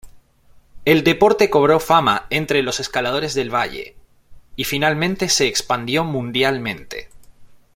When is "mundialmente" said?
6.03-7.09